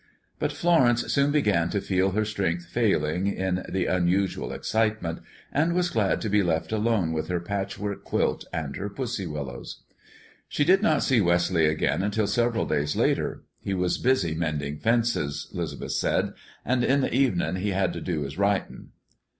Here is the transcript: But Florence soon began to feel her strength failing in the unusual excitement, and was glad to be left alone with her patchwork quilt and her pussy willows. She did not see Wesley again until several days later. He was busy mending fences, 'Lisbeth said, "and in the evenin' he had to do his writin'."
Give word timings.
But 0.39 0.51
Florence 0.51 1.01
soon 1.13 1.29
began 1.29 1.69
to 1.69 1.79
feel 1.79 2.13
her 2.13 2.25
strength 2.25 2.65
failing 2.65 3.27
in 3.27 3.63
the 3.69 3.85
unusual 3.85 4.51
excitement, 4.51 5.19
and 5.51 5.73
was 5.75 5.91
glad 5.91 6.21
to 6.21 6.27
be 6.29 6.41
left 6.41 6.71
alone 6.71 7.11
with 7.11 7.27
her 7.27 7.39
patchwork 7.39 8.03
quilt 8.03 8.43
and 8.51 8.75
her 8.77 8.89
pussy 8.89 9.27
willows. 9.27 9.83
She 10.49 10.65
did 10.65 10.81
not 10.81 11.03
see 11.03 11.21
Wesley 11.21 11.67
again 11.67 12.01
until 12.01 12.25
several 12.25 12.65
days 12.65 12.95
later. 12.95 13.43
He 13.59 13.75
was 13.75 13.99
busy 13.99 14.33
mending 14.33 14.79
fences, 14.79 15.47
'Lisbeth 15.53 15.91
said, 15.91 16.33
"and 16.65 16.83
in 16.83 17.01
the 17.01 17.13
evenin' 17.13 17.57
he 17.57 17.69
had 17.69 17.93
to 17.93 18.01
do 18.01 18.23
his 18.23 18.39
writin'." 18.39 18.93